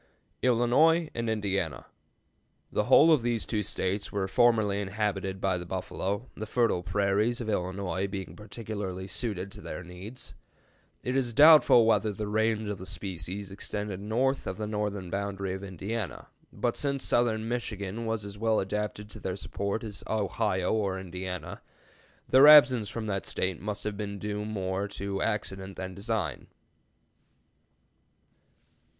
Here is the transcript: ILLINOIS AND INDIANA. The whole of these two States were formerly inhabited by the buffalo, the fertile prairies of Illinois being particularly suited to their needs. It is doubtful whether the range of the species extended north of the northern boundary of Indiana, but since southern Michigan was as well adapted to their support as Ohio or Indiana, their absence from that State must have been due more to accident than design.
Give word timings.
ILLINOIS 0.41 1.11
AND 1.13 1.29
INDIANA. 1.29 1.85
The 2.71 2.85
whole 2.85 3.13
of 3.13 3.21
these 3.21 3.45
two 3.45 3.61
States 3.61 4.11
were 4.11 4.27
formerly 4.27 4.81
inhabited 4.81 5.39
by 5.39 5.59
the 5.59 5.65
buffalo, 5.67 6.25
the 6.35 6.47
fertile 6.47 6.81
prairies 6.81 7.39
of 7.39 7.47
Illinois 7.49 8.07
being 8.07 8.35
particularly 8.35 9.05
suited 9.07 9.51
to 9.51 9.61
their 9.61 9.83
needs. 9.83 10.33
It 11.03 11.15
is 11.15 11.33
doubtful 11.33 11.85
whether 11.85 12.11
the 12.11 12.27
range 12.27 12.67
of 12.67 12.79
the 12.79 12.85
species 12.87 13.51
extended 13.51 13.99
north 13.99 14.47
of 14.47 14.57
the 14.57 14.65
northern 14.65 15.11
boundary 15.11 15.53
of 15.53 15.63
Indiana, 15.63 16.29
but 16.51 16.75
since 16.75 17.03
southern 17.03 17.47
Michigan 17.47 18.07
was 18.07 18.25
as 18.25 18.39
well 18.39 18.59
adapted 18.59 19.07
to 19.11 19.19
their 19.19 19.35
support 19.35 19.83
as 19.83 20.03
Ohio 20.07 20.73
or 20.73 20.99
Indiana, 20.99 21.61
their 22.27 22.47
absence 22.47 22.89
from 22.89 23.05
that 23.05 23.23
State 23.27 23.61
must 23.61 23.83
have 23.83 23.97
been 23.97 24.17
due 24.17 24.45
more 24.45 24.87
to 24.87 25.21
accident 25.21 25.75
than 25.75 25.93
design. 25.93 26.47